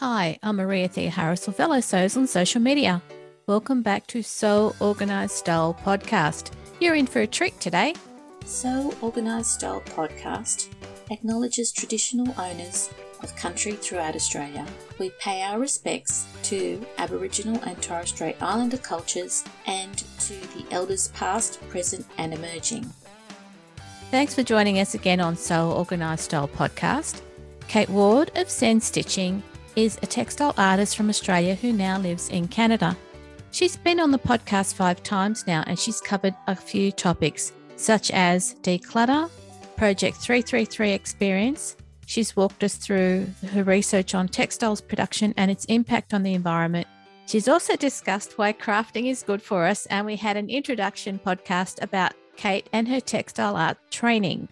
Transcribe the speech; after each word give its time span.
Hi, 0.00 0.38
I'm 0.42 0.56
Maria 0.56 0.88
Theoharis 0.88 1.46
of 1.46 1.58
VeloSews 1.58 2.16
on 2.16 2.26
social 2.26 2.62
media. 2.62 3.02
Welcome 3.46 3.82
back 3.82 4.06
to 4.06 4.22
Sew 4.22 4.74
Organised 4.80 5.36
Style 5.36 5.76
Podcast. 5.84 6.52
You're 6.80 6.94
in 6.94 7.06
for 7.06 7.20
a 7.20 7.26
treat 7.26 7.60
today. 7.60 7.92
Sew 8.46 8.94
Organised 9.02 9.56
Style 9.56 9.82
Podcast 9.82 10.70
acknowledges 11.10 11.70
traditional 11.70 12.34
owners 12.40 12.88
of 13.22 13.36
country 13.36 13.72
throughout 13.72 14.16
Australia. 14.16 14.66
We 14.98 15.10
pay 15.20 15.42
our 15.42 15.58
respects 15.58 16.26
to 16.44 16.82
Aboriginal 16.96 17.62
and 17.64 17.82
Torres 17.82 18.08
Strait 18.08 18.36
Islander 18.40 18.78
cultures 18.78 19.44
and 19.66 19.98
to 20.20 20.32
the 20.56 20.64
elders 20.70 21.08
past, 21.08 21.60
present, 21.68 22.06
and 22.16 22.32
emerging. 22.32 22.90
Thanks 24.10 24.34
for 24.34 24.42
joining 24.42 24.78
us 24.78 24.94
again 24.94 25.20
on 25.20 25.36
Sew 25.36 25.72
Organised 25.72 26.24
Style 26.24 26.48
Podcast. 26.48 27.20
Kate 27.68 27.90
Ward 27.90 28.30
of 28.34 28.50
Zen 28.50 28.80
Stitching 28.80 29.42
is 29.76 29.98
a 30.02 30.06
textile 30.06 30.54
artist 30.56 30.96
from 30.96 31.08
Australia 31.08 31.54
who 31.54 31.72
now 31.72 31.98
lives 31.98 32.28
in 32.28 32.48
Canada. 32.48 32.96
She's 33.50 33.76
been 33.76 34.00
on 34.00 34.10
the 34.10 34.18
podcast 34.18 34.74
five 34.74 35.02
times 35.02 35.46
now 35.46 35.64
and 35.66 35.78
she's 35.78 36.00
covered 36.00 36.34
a 36.46 36.54
few 36.54 36.92
topics 36.92 37.52
such 37.76 38.10
as 38.10 38.54
declutter, 38.62 39.30
Project 39.76 40.18
333 40.18 40.92
experience. 40.92 41.76
She's 42.06 42.36
walked 42.36 42.62
us 42.64 42.76
through 42.76 43.26
her 43.52 43.64
research 43.64 44.14
on 44.14 44.28
textiles 44.28 44.80
production 44.80 45.32
and 45.36 45.50
its 45.50 45.64
impact 45.66 46.12
on 46.12 46.22
the 46.22 46.34
environment. 46.34 46.86
She's 47.26 47.48
also 47.48 47.76
discussed 47.76 48.36
why 48.36 48.52
crafting 48.52 49.08
is 49.08 49.22
good 49.22 49.40
for 49.40 49.64
us, 49.64 49.86
and 49.86 50.04
we 50.04 50.16
had 50.16 50.36
an 50.36 50.50
introduction 50.50 51.20
podcast 51.24 51.80
about 51.80 52.14
Kate 52.36 52.68
and 52.72 52.88
her 52.88 53.00
textile 53.00 53.56
art 53.56 53.78
training. 53.90 54.48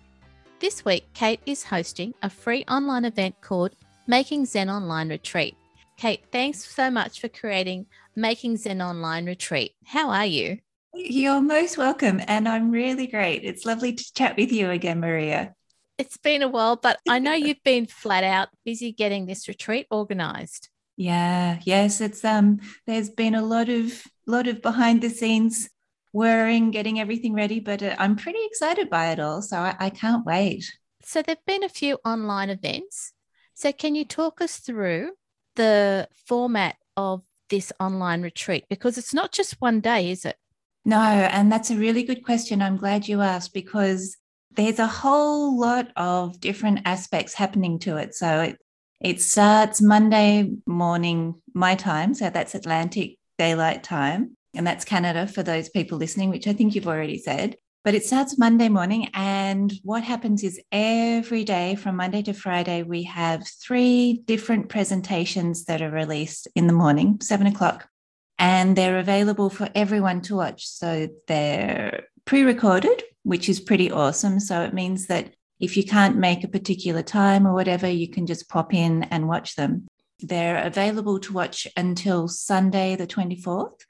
This 0.60 0.84
week, 0.84 1.06
Kate 1.14 1.40
is 1.44 1.64
hosting 1.64 2.14
a 2.22 2.30
free 2.30 2.64
online 2.68 3.04
event 3.04 3.34
called 3.40 3.74
Making 4.10 4.46
Zen 4.46 4.70
Online 4.70 5.10
Retreat. 5.10 5.54
Kate, 5.98 6.24
thanks 6.32 6.64
so 6.64 6.90
much 6.90 7.20
for 7.20 7.28
creating 7.28 7.84
Making 8.16 8.56
Zen 8.56 8.80
Online 8.80 9.26
Retreat. 9.26 9.72
How 9.84 10.08
are 10.08 10.24
you? 10.24 10.60
You're 10.94 11.42
most 11.42 11.76
welcome. 11.76 12.22
And 12.26 12.48
I'm 12.48 12.70
really 12.70 13.06
great. 13.06 13.44
It's 13.44 13.66
lovely 13.66 13.92
to 13.92 14.12
chat 14.14 14.38
with 14.38 14.50
you 14.50 14.70
again, 14.70 15.00
Maria. 15.00 15.52
It's 15.98 16.16
been 16.16 16.40
a 16.40 16.48
while, 16.48 16.76
but 16.76 16.98
I 17.06 17.18
know 17.18 17.32
you've 17.34 17.62
been 17.62 17.84
flat 17.84 18.24
out 18.24 18.48
busy 18.64 18.92
getting 18.92 19.26
this 19.26 19.46
retreat 19.46 19.86
organized. 19.90 20.70
Yeah, 20.96 21.60
yes, 21.64 22.00
it's 22.00 22.24
um 22.24 22.60
there's 22.86 23.10
been 23.10 23.34
a 23.34 23.42
lot 23.42 23.68
of 23.68 24.02
lot 24.26 24.46
of 24.46 24.62
behind 24.62 25.02
the 25.02 25.10
scenes 25.10 25.68
worrying, 26.14 26.70
getting 26.70 26.98
everything 26.98 27.34
ready, 27.34 27.60
but 27.60 27.82
uh, 27.82 27.94
I'm 27.98 28.16
pretty 28.16 28.40
excited 28.46 28.88
by 28.88 29.10
it 29.12 29.20
all. 29.20 29.42
So 29.42 29.58
I, 29.58 29.76
I 29.78 29.90
can't 29.90 30.24
wait. 30.24 30.64
So 31.04 31.20
there've 31.20 31.44
been 31.46 31.62
a 31.62 31.68
few 31.68 31.98
online 32.06 32.48
events. 32.48 33.12
So, 33.58 33.72
can 33.72 33.96
you 33.96 34.04
talk 34.04 34.40
us 34.40 34.58
through 34.58 35.14
the 35.56 36.06
format 36.28 36.76
of 36.96 37.22
this 37.50 37.72
online 37.80 38.22
retreat? 38.22 38.66
Because 38.70 38.96
it's 38.96 39.12
not 39.12 39.32
just 39.32 39.60
one 39.60 39.80
day, 39.80 40.12
is 40.12 40.24
it? 40.24 40.36
No, 40.84 41.00
and 41.00 41.50
that's 41.50 41.72
a 41.72 41.76
really 41.76 42.04
good 42.04 42.24
question. 42.24 42.62
I'm 42.62 42.76
glad 42.76 43.08
you 43.08 43.20
asked 43.20 43.52
because 43.52 44.16
there's 44.52 44.78
a 44.78 44.86
whole 44.86 45.58
lot 45.58 45.88
of 45.96 46.38
different 46.38 46.82
aspects 46.84 47.34
happening 47.34 47.80
to 47.80 47.96
it. 47.96 48.14
So, 48.14 48.42
it, 48.42 48.58
it 49.00 49.20
starts 49.20 49.82
Monday 49.82 50.52
morning, 50.64 51.42
my 51.52 51.74
time. 51.74 52.14
So, 52.14 52.30
that's 52.30 52.54
Atlantic 52.54 53.18
Daylight 53.38 53.82
Time. 53.82 54.36
And 54.54 54.64
that's 54.64 54.84
Canada 54.84 55.26
for 55.26 55.42
those 55.42 55.68
people 55.68 55.98
listening, 55.98 56.30
which 56.30 56.46
I 56.46 56.52
think 56.52 56.76
you've 56.76 56.86
already 56.86 57.18
said. 57.18 57.56
But 57.84 57.94
it 57.94 58.04
starts 58.04 58.38
Monday 58.38 58.68
morning. 58.68 59.08
And 59.14 59.72
what 59.82 60.02
happens 60.02 60.42
is 60.42 60.60
every 60.72 61.44
day 61.44 61.74
from 61.76 61.96
Monday 61.96 62.22
to 62.22 62.32
Friday, 62.32 62.82
we 62.82 63.04
have 63.04 63.46
three 63.46 64.22
different 64.24 64.68
presentations 64.68 65.64
that 65.66 65.80
are 65.80 65.90
released 65.90 66.48
in 66.54 66.66
the 66.66 66.72
morning, 66.72 67.18
seven 67.22 67.46
o'clock. 67.46 67.88
And 68.38 68.76
they're 68.76 68.98
available 68.98 69.50
for 69.50 69.68
everyone 69.74 70.20
to 70.22 70.36
watch. 70.36 70.66
So 70.66 71.08
they're 71.26 72.04
pre 72.24 72.42
recorded, 72.42 73.02
which 73.22 73.48
is 73.48 73.60
pretty 73.60 73.90
awesome. 73.90 74.38
So 74.40 74.62
it 74.62 74.74
means 74.74 75.06
that 75.06 75.34
if 75.60 75.76
you 75.76 75.84
can't 75.84 76.16
make 76.16 76.44
a 76.44 76.48
particular 76.48 77.02
time 77.02 77.46
or 77.46 77.52
whatever, 77.52 77.88
you 77.88 78.08
can 78.08 78.26
just 78.26 78.48
pop 78.48 78.72
in 78.74 79.04
and 79.04 79.28
watch 79.28 79.56
them. 79.56 79.86
They're 80.20 80.64
available 80.64 81.20
to 81.20 81.32
watch 81.32 81.66
until 81.76 82.28
Sunday, 82.28 82.96
the 82.96 83.06
24th. 83.06 83.80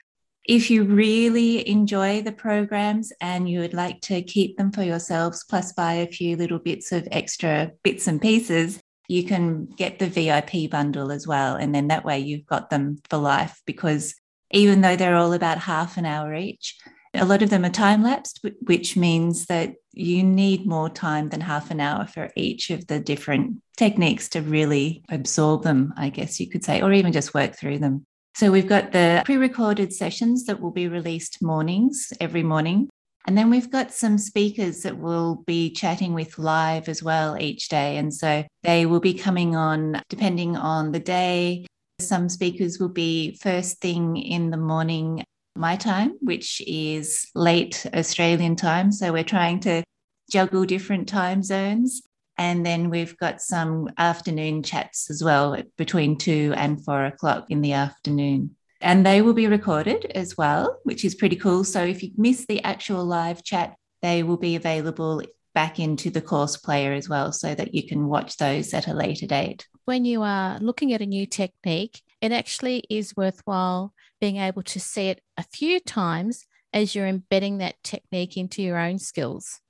If 0.49 0.71
you 0.71 0.85
really 0.85 1.69
enjoy 1.69 2.23
the 2.23 2.33
programs 2.33 3.13
and 3.21 3.47
you 3.47 3.61
would 3.61 3.75
like 3.75 4.01
to 4.03 4.23
keep 4.23 4.57
them 4.57 4.73
for 4.73 4.83
yourselves, 4.83 5.45
plus 5.45 5.75
buy 5.75 5.93
a 5.93 6.07
few 6.07 6.37
little 6.37 6.59
bits 6.59 6.91
of 6.91 7.07
extra 7.13 7.73
bits 7.85 8.07
and 8.07 8.19
pieces, 8.19 8.81
you 9.09 9.25
can 9.25 9.67
get 9.67 9.99
the 9.99 10.07
VIP 10.07 10.71
bundle 10.71 11.13
as 11.13 11.27
well. 11.27 11.57
And 11.57 11.75
then 11.75 11.89
that 11.89 12.07
way 12.07 12.21
you've 12.21 12.47
got 12.47 12.71
them 12.71 12.97
for 13.11 13.19
life 13.19 13.61
because 13.67 14.15
even 14.51 14.81
though 14.81 14.97
they're 14.97 15.17
all 15.17 15.35
about 15.35 15.59
half 15.59 15.99
an 15.99 16.07
hour 16.07 16.35
each, 16.35 16.79
a 17.13 17.27
lot 17.27 17.43
of 17.43 17.51
them 17.51 17.67
are 17.67 17.71
time 17.71 18.03
lapsed, 18.03 18.41
which 18.63 18.97
means 18.97 19.45
that 19.47 19.75
you 19.93 20.23
need 20.23 20.67
more 20.67 20.89
time 20.89 21.29
than 21.29 21.43
half 21.43 21.71
an 21.71 21.81
hour 21.81 22.07
for 22.07 22.31
each 22.37 22.71
of 22.71 22.87
the 22.87 23.01
different 23.01 23.61
techniques 23.77 24.31
to 24.31 24.41
really 24.41 25.05
absorb 25.11 25.63
them, 25.63 25.93
I 25.95 26.09
guess 26.09 26.41
you 26.41 26.49
could 26.49 26.65
say, 26.65 26.81
or 26.81 26.91
even 26.93 27.13
just 27.13 27.35
work 27.35 27.55
through 27.55 27.81
them. 27.81 28.07
So 28.39 28.53
we've 28.53 28.69
got 28.69 28.93
the 28.93 29.23
pre 29.25 29.35
recorded 29.35 29.93
sessions 29.93 30.45
that 30.45 30.61
will 30.61 30.71
be 30.71 30.87
released 30.87 31.43
mornings, 31.43 32.13
every 32.21 32.45
morning. 32.45 32.89
And 33.27 33.37
then 33.37 33.51
we've 33.51 33.69
got 33.69 33.93
some 33.93 34.17
speakers 34.17 34.83
that 34.83 34.97
will 34.97 35.43
be 35.45 35.73
chatting 35.73 36.15
with 36.15 36.39
live 36.39 36.89
as 36.89 37.03
well 37.03 37.37
each 37.37 37.69
day. 37.69 37.97
And 37.97 38.15
so 38.15 38.45
they 38.63 38.87
will 38.87 39.01
be 39.01 39.13
coming 39.13 39.57
on 39.57 40.01
depending 40.09 40.57
on 40.57 40.93
the 40.93 41.01
day. 41.01 41.67
Some 41.99 42.29
speakers 42.29 42.79
will 42.79 42.91
be 42.91 43.37
first 43.43 43.81
thing 43.81 44.17
in 44.17 44.51
the 44.51 44.57
morning, 44.57 45.25
my 45.57 45.75
time, 45.75 46.13
which 46.21 46.63
is 46.65 47.27
late 47.35 47.87
Australian 47.93 48.55
time. 48.55 48.93
So 48.93 49.13
we're 49.13 49.25
trying 49.25 49.59
to 49.63 49.83
juggle 50.31 50.65
different 50.65 51.09
time 51.09 51.43
zones. 51.43 52.03
And 52.39 52.65
then 52.65 52.89
we've 52.89 53.17
got 53.19 53.43
some 53.43 53.91
afternoon 53.99 54.63
chats 54.63 55.11
as 55.11 55.23
well 55.23 55.61
between 55.77 56.17
two 56.17 56.55
and 56.57 56.83
four 56.85 57.05
o'clock 57.05 57.47
in 57.51 57.61
the 57.61 57.73
afternoon. 57.73 58.55
And 58.81 59.05
they 59.05 59.23
will 59.23 59.33
be 59.33 59.49
recorded 59.49 60.07
as 60.15 60.37
well, 60.37 60.79
which 60.85 61.05
is 61.05 61.17
pretty 61.17 61.35
cool. 61.35 61.65
So 61.65 61.83
if 61.83 62.03
you 62.03 62.13
miss 62.17 62.47
the 62.47 62.63
actual 62.63 63.05
live 63.05 63.43
chat, 63.43 63.75
they 64.03 64.23
will 64.23 64.37
be 64.37 64.55
available 64.55 65.23
back 65.53 65.81
into 65.81 66.11
the 66.11 66.21
course 66.21 66.57
player 66.57 66.93
as 66.93 67.09
well 67.09 67.33
so 67.33 67.53
that 67.57 67.75
you 67.75 67.89
can 67.89 68.07
watch 68.07 68.37
those 68.37 68.73
at 68.73 68.87
a 68.87 68.95
later 68.95 69.27
date. 69.27 69.67
When 69.87 70.05
you 70.05 70.23
are 70.23 70.61
looking 70.61 70.93
at 70.93 71.03
a 71.03 71.07
new 71.07 71.27
technique, 71.27 72.03
it 72.21 72.31
actually 72.31 72.85
is 72.89 73.17
worthwhile 73.17 73.93
being 74.21 74.37
able 74.37 74.63
to 74.63 74.79
see 74.79 75.09
it 75.09 75.21
a 75.37 75.43
few 75.43 75.81
times 75.81 76.47
as 76.73 76.95
you're 76.95 77.09
embedding 77.09 77.59
that 77.59 77.83
technique 77.83 78.37
into 78.37 78.63
your 78.63 78.79
own 78.79 78.99
skills. 78.99 79.61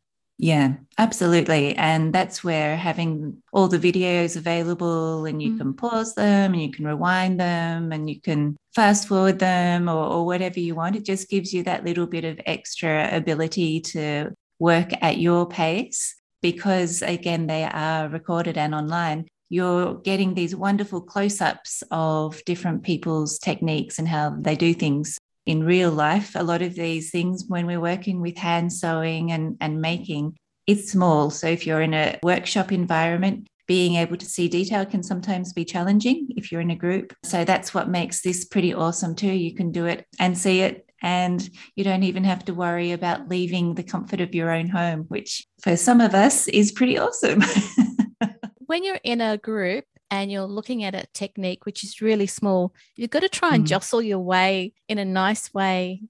Yeah, 0.41 0.75
absolutely. 0.99 1.75
And 1.75 2.13
that's 2.13 2.45
where 2.45 2.77
having 2.77 3.43
all 3.53 3.67
the 3.67 3.79
videos 3.79 4.37
available 4.37 5.27
and 5.27 5.43
you 5.43 5.55
mm. 5.55 5.59
can 5.59 5.75
pause 5.75 6.15
them 6.15 6.53
and 6.53 6.63
you 6.63 6.71
can 6.71 6.87
rewind 6.87 7.41
them 7.41 7.91
and 7.91 8.09
you 8.09 8.21
can 8.21 8.57
fast 8.73 9.09
forward 9.09 9.41
them 9.41 9.89
or, 9.89 10.07
or, 10.07 10.25
whatever 10.25 10.61
you 10.61 10.77
want. 10.77 10.95
It 10.95 11.05
just 11.05 11.29
gives 11.29 11.53
you 11.53 11.65
that 11.65 11.85
little 11.85 12.07
bit 12.07 12.25
of 12.25 12.41
extra 12.47 13.09
ability 13.17 13.81
to 13.81 14.33
work 14.61 14.91
at 15.03 15.19
your 15.19 15.45
pace 15.45 16.15
because, 16.41 17.03
again, 17.03 17.49
they 17.49 17.65
are 17.65 18.09
recorded 18.09 18.57
and 18.57 18.77
online. 18.77 19.27
You're 19.49 19.95
getting 19.95 20.35
these 20.35 20.55
wonderful 20.55 21.01
close 21.01 21.41
ups 21.41 21.83
of 21.91 22.45
different 22.45 22.85
people's 22.85 23.41
techniques 23.41 23.99
and 23.99 24.07
how 24.07 24.37
they 24.39 24.55
do 24.55 24.73
things 24.73 25.19
in 25.49 25.65
real 25.65 25.91
life, 25.91 26.33
a 26.35 26.45
lot 26.45 26.61
of 26.61 26.75
these 26.75 27.11
things 27.11 27.47
when 27.49 27.67
we're 27.67 27.81
working 27.81 28.21
with 28.21 28.37
hand 28.37 28.71
sewing 28.71 29.33
and, 29.33 29.57
and 29.63 29.81
making, 29.81 30.37
it's 30.67 30.93
small. 30.93 31.31
So 31.31 31.47
if 31.47 31.67
you're 31.67 31.81
in 31.81 31.95
a 31.95 32.19
workshop 32.23 32.71
environment, 32.71 33.49
being 33.67 33.95
able 33.95 34.19
to 34.19 34.27
see 34.27 34.49
detail 34.49 34.85
can 34.85 35.03
sometimes 35.03 35.55
be 35.55 35.65
challenging 35.65 36.29
if 36.37 36.53
you're 36.53 36.61
in 36.61 36.71
a 36.71 36.77
group. 36.77 37.15
So 37.25 37.47
that's 37.47 37.73
what 37.73 37.89
makes 37.89 38.21
this 38.21 38.45
pretty 38.45 38.75
awesome 38.75 39.15
too. 39.15 39.33
You 39.33 39.55
can 39.55 39.73
do 39.73 39.87
it 39.87 40.07
and 40.21 40.37
see 40.37 40.61
it, 40.61 40.87
and 41.01 41.49
you 41.75 41.83
don't 41.83 42.03
even 42.03 42.25
have 42.25 42.45
to 42.45 42.53
worry 42.53 42.93
about 42.93 43.31
leaving 43.31 43.75
the 43.75 43.83
comfort 43.83 44.21
of 44.21 44.35
your 44.35 44.51
own 44.51 44.69
home, 44.69 45.07
which 45.09 45.47
for 45.63 45.79
some 45.79 46.03
of 46.03 46.15
us 46.15 46.47
is 46.49 46.73
pretty 46.73 46.99
awesome. 46.99 47.43
when 48.67 48.85
you're 48.85 49.01
in 49.03 49.23
a 49.23 49.39
group, 49.39 49.87
and 50.11 50.33
you're 50.33 50.45
looking 50.45 50.85
at 50.85 50.95
a 50.95 51.07
technique 51.13 51.67
which 51.67 51.85
is 51.85 52.01
really 52.01 52.27
small, 52.27 52.75
you've 52.97 53.11
got 53.11 53.21
to 53.21 53.29
try 53.29 53.55
and 53.55 53.65
mm. 53.65 53.69
jostle 53.69 54.03
your 54.03 54.21
way 54.21 54.73
in 54.89 54.99
a 54.99 55.05
nice 55.05 55.53
way 55.53 56.03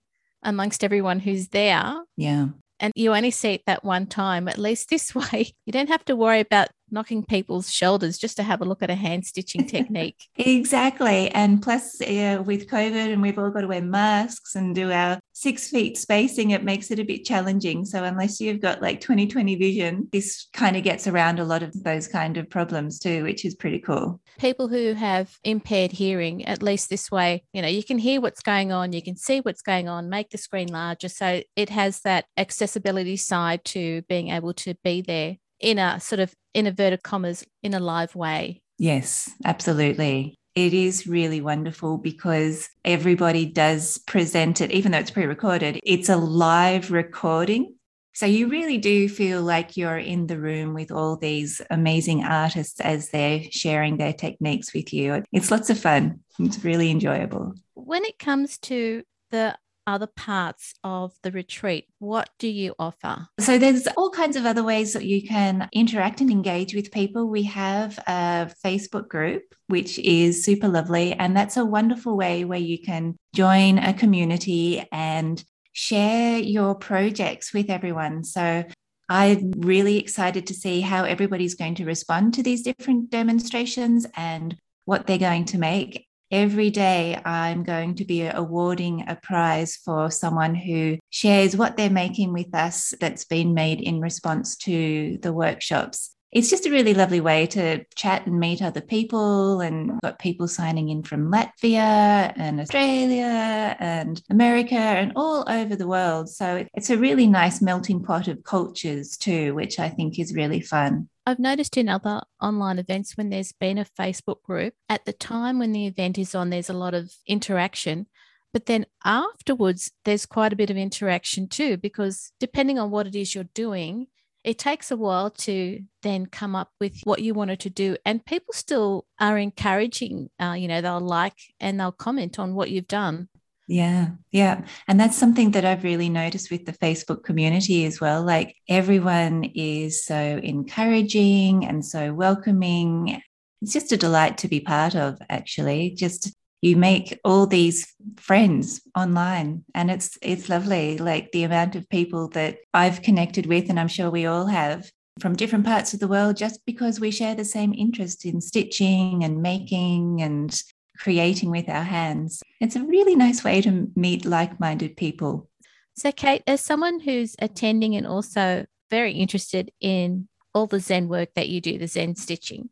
amongst 0.42 0.84
everyone 0.84 1.20
who's 1.20 1.48
there. 1.48 1.94
Yeah. 2.16 2.48
And 2.80 2.92
you 2.94 3.14
only 3.14 3.32
see 3.32 3.54
it 3.54 3.62
that 3.66 3.84
one 3.84 4.06
time. 4.06 4.48
At 4.48 4.58
least 4.58 4.88
this 4.88 5.14
way, 5.14 5.52
you 5.66 5.72
don't 5.72 5.88
have 5.88 6.04
to 6.06 6.16
worry 6.16 6.40
about 6.40 6.68
knocking 6.90 7.24
people's 7.24 7.72
shoulders 7.72 8.18
just 8.18 8.36
to 8.36 8.42
have 8.42 8.60
a 8.60 8.64
look 8.64 8.82
at 8.82 8.90
a 8.90 8.94
hand 8.94 9.26
stitching 9.26 9.66
technique. 9.66 10.28
exactly. 10.36 11.30
And 11.30 11.62
plus, 11.62 12.00
uh, 12.00 12.42
with 12.44 12.68
COVID, 12.68 13.12
and 13.12 13.22
we've 13.22 13.38
all 13.38 13.50
got 13.50 13.62
to 13.62 13.68
wear 13.68 13.82
masks 13.82 14.54
and 14.54 14.74
do 14.74 14.90
our 14.90 15.18
six 15.38 15.70
feet 15.70 15.96
spacing, 15.96 16.50
it 16.50 16.64
makes 16.64 16.90
it 16.90 16.98
a 16.98 17.04
bit 17.04 17.24
challenging. 17.24 17.84
So, 17.84 18.02
unless 18.02 18.40
you've 18.40 18.60
got 18.60 18.82
like 18.82 19.00
2020 19.00 19.56
vision, 19.56 20.08
this 20.12 20.48
kind 20.52 20.76
of 20.76 20.82
gets 20.82 21.06
around 21.06 21.38
a 21.38 21.44
lot 21.44 21.62
of 21.62 21.72
those 21.84 22.08
kind 22.08 22.36
of 22.36 22.50
problems 22.50 22.98
too, 22.98 23.22
which 23.22 23.44
is 23.44 23.54
pretty 23.54 23.78
cool. 23.78 24.20
People 24.38 24.68
who 24.68 24.94
have 24.94 25.36
impaired 25.44 25.92
hearing, 25.92 26.44
at 26.44 26.62
least 26.62 26.90
this 26.90 27.10
way, 27.10 27.44
you 27.52 27.62
know, 27.62 27.68
you 27.68 27.84
can 27.84 27.98
hear 27.98 28.20
what's 28.20 28.42
going 28.42 28.72
on, 28.72 28.92
you 28.92 29.02
can 29.02 29.16
see 29.16 29.40
what's 29.40 29.62
going 29.62 29.88
on, 29.88 30.08
make 30.08 30.30
the 30.30 30.38
screen 30.38 30.68
larger. 30.68 31.08
So, 31.08 31.42
it 31.54 31.68
has 31.70 32.00
that 32.00 32.26
accessibility 32.36 33.16
side 33.16 33.64
to 33.66 34.02
being 34.08 34.30
able 34.30 34.54
to 34.54 34.74
be 34.82 35.02
there 35.02 35.36
in 35.60 35.78
a 35.78 36.00
sort 36.00 36.20
of 36.20 36.34
in 36.54 36.66
inverted 36.66 37.02
commas 37.02 37.44
in 37.62 37.74
a 37.74 37.80
live 37.80 38.14
way. 38.14 38.62
Yes, 38.78 39.30
absolutely. 39.44 40.34
It 40.54 40.74
is 40.74 41.06
really 41.06 41.40
wonderful 41.40 41.98
because 41.98 42.68
everybody 42.84 43.46
does 43.46 43.98
present 43.98 44.60
it, 44.60 44.72
even 44.72 44.92
though 44.92 44.98
it's 44.98 45.10
pre 45.10 45.24
recorded, 45.24 45.80
it's 45.84 46.08
a 46.08 46.16
live 46.16 46.90
recording. 46.90 47.74
So 48.14 48.26
you 48.26 48.48
really 48.48 48.78
do 48.78 49.08
feel 49.08 49.42
like 49.42 49.76
you're 49.76 49.98
in 49.98 50.26
the 50.26 50.40
room 50.40 50.74
with 50.74 50.90
all 50.90 51.16
these 51.16 51.62
amazing 51.70 52.24
artists 52.24 52.80
as 52.80 53.10
they're 53.10 53.42
sharing 53.52 53.96
their 53.96 54.12
techniques 54.12 54.74
with 54.74 54.92
you. 54.92 55.22
It's 55.30 55.52
lots 55.52 55.70
of 55.70 55.78
fun. 55.78 56.20
It's 56.40 56.64
really 56.64 56.90
enjoyable. 56.90 57.54
When 57.74 58.04
it 58.04 58.18
comes 58.18 58.58
to 58.58 59.04
the 59.30 59.56
other 59.88 60.06
parts 60.06 60.74
of 60.84 61.12
the 61.22 61.32
retreat? 61.32 61.86
What 61.98 62.28
do 62.38 62.46
you 62.46 62.74
offer? 62.78 63.26
So, 63.40 63.58
there's 63.58 63.88
all 63.96 64.10
kinds 64.10 64.36
of 64.36 64.46
other 64.46 64.62
ways 64.62 64.92
that 64.92 65.04
you 65.04 65.26
can 65.26 65.68
interact 65.72 66.20
and 66.20 66.30
engage 66.30 66.74
with 66.74 66.92
people. 66.92 67.26
We 67.28 67.44
have 67.44 67.98
a 68.06 68.52
Facebook 68.64 69.08
group, 69.08 69.42
which 69.66 69.98
is 69.98 70.44
super 70.44 70.68
lovely. 70.68 71.14
And 71.14 71.36
that's 71.36 71.56
a 71.56 71.64
wonderful 71.64 72.16
way 72.16 72.44
where 72.44 72.58
you 72.58 72.80
can 72.80 73.16
join 73.34 73.78
a 73.78 73.94
community 73.94 74.86
and 74.92 75.42
share 75.72 76.38
your 76.38 76.74
projects 76.74 77.52
with 77.52 77.70
everyone. 77.70 78.22
So, 78.24 78.64
I'm 79.08 79.52
really 79.52 79.98
excited 79.98 80.46
to 80.48 80.54
see 80.54 80.82
how 80.82 81.04
everybody's 81.04 81.54
going 81.54 81.76
to 81.76 81.86
respond 81.86 82.34
to 82.34 82.42
these 82.42 82.62
different 82.62 83.08
demonstrations 83.08 84.06
and 84.14 84.54
what 84.84 85.06
they're 85.06 85.18
going 85.18 85.46
to 85.46 85.58
make 85.58 86.07
every 86.30 86.70
day 86.70 87.20
I'm 87.24 87.62
going 87.62 87.94
to 87.96 88.04
be 88.04 88.26
awarding 88.26 89.04
a 89.08 89.16
prize 89.16 89.76
for 89.76 90.10
someone 90.10 90.54
who 90.54 90.98
shares 91.10 91.56
what 91.56 91.76
they're 91.76 91.90
making 91.90 92.32
with 92.32 92.54
us 92.54 92.94
that's 93.00 93.24
been 93.24 93.54
made 93.54 93.80
in 93.80 94.00
response 94.00 94.56
to 94.58 95.18
the 95.22 95.32
workshops. 95.32 96.14
It's 96.30 96.50
just 96.50 96.66
a 96.66 96.70
really 96.70 96.92
lovely 96.92 97.20
way 97.20 97.46
to 97.48 97.84
chat 97.94 98.26
and 98.26 98.38
meet 98.38 98.60
other 98.60 98.82
people 98.82 99.62
and 99.62 99.98
got 100.02 100.18
people 100.18 100.46
signing 100.46 100.90
in 100.90 101.02
from 101.02 101.32
Latvia 101.32 102.34
and 102.36 102.60
Australia 102.60 103.74
and 103.78 104.20
America 104.28 104.74
and 104.74 105.12
all 105.16 105.44
over 105.48 105.74
the 105.74 105.86
world. 105.86 106.28
So 106.28 106.66
it's 106.74 106.90
a 106.90 106.98
really 106.98 107.26
nice 107.26 107.62
melting 107.62 108.02
pot 108.02 108.28
of 108.28 108.44
cultures 108.44 109.16
too, 109.16 109.54
which 109.54 109.78
I 109.78 109.88
think 109.88 110.18
is 110.18 110.34
really 110.34 110.60
fun. 110.60 111.08
I've 111.24 111.38
noticed 111.38 111.78
in 111.78 111.88
other 111.88 112.22
online 112.42 112.78
events 112.78 113.16
when 113.16 113.30
there's 113.30 113.52
been 113.52 113.78
a 113.78 113.86
Facebook 113.98 114.42
group, 114.42 114.74
at 114.88 115.06
the 115.06 115.14
time 115.14 115.58
when 115.58 115.72
the 115.72 115.86
event 115.86 116.18
is 116.18 116.34
on, 116.34 116.50
there's 116.50 116.70
a 116.70 116.74
lot 116.74 116.92
of 116.94 117.10
interaction. 117.26 118.06
But 118.52 118.66
then 118.66 118.86
afterwards, 119.04 119.92
there's 120.04 120.26
quite 120.26 120.52
a 120.52 120.56
bit 120.56 120.70
of 120.70 120.76
interaction 120.76 121.48
too, 121.48 121.76
because 121.76 122.32
depending 122.40 122.78
on 122.78 122.90
what 122.90 123.06
it 123.06 123.14
is 123.14 123.34
you're 123.34 123.44
doing, 123.54 124.08
it 124.44 124.58
takes 124.58 124.90
a 124.90 124.96
while 124.96 125.30
to 125.30 125.80
then 126.02 126.26
come 126.26 126.54
up 126.54 126.70
with 126.80 127.00
what 127.04 127.22
you 127.22 127.34
wanted 127.34 127.60
to 127.60 127.70
do. 127.70 127.96
And 128.04 128.24
people 128.24 128.54
still 128.54 129.06
are 129.18 129.38
encouraging, 129.38 130.30
uh, 130.40 130.52
you 130.52 130.68
know, 130.68 130.80
they'll 130.80 131.00
like 131.00 131.38
and 131.60 131.78
they'll 131.78 131.92
comment 131.92 132.38
on 132.38 132.54
what 132.54 132.70
you've 132.70 132.88
done. 132.88 133.28
Yeah, 133.66 134.12
yeah. 134.30 134.64
And 134.88 134.98
that's 134.98 135.16
something 135.16 135.50
that 135.50 135.66
I've 135.66 135.84
really 135.84 136.08
noticed 136.08 136.50
with 136.50 136.64
the 136.64 136.72
Facebook 136.72 137.22
community 137.22 137.84
as 137.84 138.00
well. 138.00 138.22
Like 138.22 138.56
everyone 138.66 139.44
is 139.54 140.04
so 140.04 140.16
encouraging 140.16 141.66
and 141.66 141.84
so 141.84 142.14
welcoming. 142.14 143.20
It's 143.60 143.74
just 143.74 143.92
a 143.92 143.98
delight 143.98 144.38
to 144.38 144.48
be 144.48 144.60
part 144.60 144.94
of, 144.96 145.18
actually. 145.28 145.90
Just 145.90 146.32
you 146.60 146.76
make 146.76 147.18
all 147.24 147.46
these 147.46 147.94
friends 148.16 148.80
online 148.96 149.64
and 149.74 149.90
it's 149.90 150.18
it's 150.22 150.48
lovely 150.48 150.98
like 150.98 151.30
the 151.32 151.44
amount 151.44 151.76
of 151.76 151.88
people 151.88 152.28
that 152.28 152.58
I've 152.74 153.02
connected 153.02 153.46
with 153.46 153.70
and 153.70 153.78
I'm 153.78 153.88
sure 153.88 154.10
we 154.10 154.26
all 154.26 154.46
have 154.46 154.90
from 155.20 155.36
different 155.36 155.66
parts 155.66 155.94
of 155.94 156.00
the 156.00 156.08
world 156.08 156.36
just 156.36 156.64
because 156.66 157.00
we 157.00 157.10
share 157.10 157.34
the 157.34 157.44
same 157.44 157.74
interest 157.74 158.24
in 158.24 158.40
stitching 158.40 159.24
and 159.24 159.42
making 159.42 160.22
and 160.22 160.60
creating 160.98 161.50
with 161.50 161.68
our 161.68 161.82
hands. 161.82 162.42
It's 162.60 162.76
a 162.76 162.84
really 162.84 163.14
nice 163.14 163.44
way 163.44 163.60
to 163.62 163.88
meet 163.94 164.24
like 164.24 164.60
minded 164.60 164.96
people. 164.96 165.48
So, 165.96 166.12
Kate, 166.12 166.42
as 166.46 166.60
someone 166.60 167.00
who's 167.00 167.34
attending 167.40 167.96
and 167.96 168.06
also 168.06 168.66
very 168.90 169.12
interested 169.12 169.72
in 169.80 170.28
all 170.54 170.66
the 170.66 170.80
Zen 170.80 171.08
work 171.08 171.30
that 171.34 171.48
you 171.48 171.60
do, 171.60 171.78
the 171.78 171.88
Zen 171.88 172.14
stitching, 172.14 172.70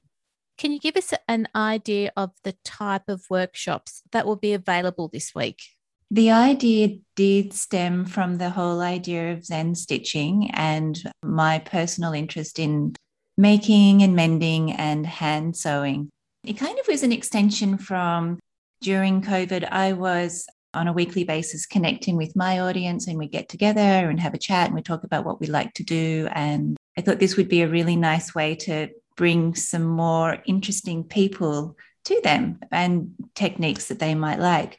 can 0.58 0.73
you 0.73 0.79
give 0.79 0.97
us 0.97 1.12
an 1.29 1.49
idea 1.55 2.12
of 2.17 2.32
the 2.44 2.55
type 2.64 3.08
of 3.08 3.25
workshops 3.29 4.03
that 4.12 4.26
will 4.26 4.37
be 4.37 4.53
available 4.53 5.08
this 5.08 5.35
week? 5.35 5.62
The 6.11 6.31
idea 6.31 6.99
did 7.17 7.53
stem 7.53 8.05
from 8.05 8.38
the 8.38 8.50
whole 8.50 8.81
idea 8.81 9.32
of 9.32 9.44
Zen 9.44 9.75
stitching 9.75 10.50
and 10.53 11.12
my 11.23 11.58
personal 11.58 12.12
interest 12.12 12.58
in 12.58 12.94
making 13.37 14.03
and 14.03 14.14
mending 14.14 14.73
and 14.73 15.05
hand 15.05 15.56
sewing. 15.56 16.11
It 16.44 16.55
kind 16.55 16.79
of 16.79 16.87
was 16.87 17.03
an 17.03 17.12
extension 17.12 17.76
from 17.76 18.38
during 18.81 19.23
COVID, 19.23 19.69
I 19.70 19.94
was 19.94 20.47
on 20.75 20.88
a 20.88 20.93
weekly 20.93 21.25
basis 21.25 21.67
connecting 21.67 22.17
with 22.17 22.37
my 22.37 22.61
audience 22.61 23.06
and 23.06 23.19
we 23.19 23.29
get 23.29 23.49
together 23.49 23.81
and 23.81 24.20
have 24.20 24.35
a 24.35 24.38
chat 24.38 24.67
and 24.67 24.75
we 24.75 24.82
talk 24.82 25.05
about 25.05 25.25
what 25.25 25.41
we 25.41 25.47
like 25.47 25.73
to 25.75 25.82
do. 25.82 26.29
And 26.32 26.76
I 26.97 27.00
thought 27.00 27.19
this 27.19 27.37
would 27.37 27.49
be 27.49 27.62
a 27.62 27.69
really 27.69 27.97
nice 27.97 28.35
way 28.35 28.55
to 28.56 28.88
bring 29.16 29.54
some 29.54 29.84
more 29.84 30.38
interesting 30.46 31.04
people 31.04 31.76
to 32.04 32.20
them 32.22 32.60
and 32.70 33.14
techniques 33.34 33.86
that 33.88 33.98
they 33.98 34.14
might 34.14 34.38
like. 34.38 34.78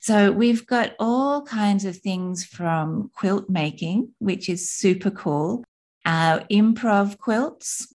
So 0.00 0.30
we've 0.30 0.66
got 0.66 0.94
all 0.98 1.42
kinds 1.42 1.84
of 1.84 1.96
things 1.96 2.44
from 2.44 3.10
quilt 3.14 3.50
making, 3.50 4.10
which 4.18 4.48
is 4.48 4.70
super 4.70 5.10
cool, 5.10 5.64
our 6.04 6.40
improv 6.50 7.18
quilts, 7.18 7.92